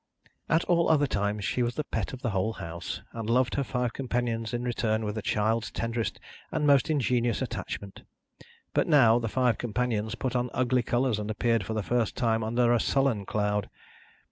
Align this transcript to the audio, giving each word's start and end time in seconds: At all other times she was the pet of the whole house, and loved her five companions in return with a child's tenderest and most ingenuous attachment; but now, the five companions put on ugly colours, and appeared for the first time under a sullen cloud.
At 0.49 0.63
all 0.63 0.89
other 0.89 1.05
times 1.05 1.45
she 1.45 1.61
was 1.61 1.75
the 1.75 1.83
pet 1.83 2.11
of 2.11 2.23
the 2.23 2.31
whole 2.31 2.53
house, 2.53 3.03
and 3.13 3.29
loved 3.29 3.53
her 3.53 3.63
five 3.63 3.93
companions 3.93 4.51
in 4.51 4.63
return 4.63 5.05
with 5.05 5.15
a 5.15 5.21
child's 5.21 5.69
tenderest 5.69 6.19
and 6.51 6.65
most 6.65 6.89
ingenuous 6.89 7.39
attachment; 7.39 8.01
but 8.73 8.87
now, 8.87 9.19
the 9.19 9.29
five 9.29 9.59
companions 9.59 10.15
put 10.15 10.35
on 10.35 10.49
ugly 10.55 10.81
colours, 10.81 11.19
and 11.19 11.29
appeared 11.29 11.63
for 11.67 11.75
the 11.75 11.83
first 11.83 12.17
time 12.17 12.43
under 12.43 12.73
a 12.73 12.79
sullen 12.79 13.27
cloud. 13.27 13.69